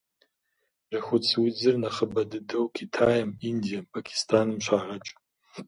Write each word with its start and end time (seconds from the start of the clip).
Бжьэхуц 0.87 1.27
удзыр 1.43 1.75
нэхъыбэ 1.81 2.21
дыдэу 2.29 2.65
Китайм, 2.75 3.29
Индием, 3.49 3.85
Пакистаным 3.95 4.59
щагъэкӏ. 4.65 5.11